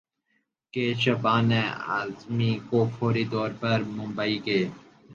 کہ 0.73 0.83
شبانہ 0.93 1.61
اعظمی 1.89 2.53
کو 2.69 2.79
فوری 2.99 3.25
طور 3.31 3.49
پر 3.59 3.81
ممبئی 3.87 4.37
کے 4.39 4.59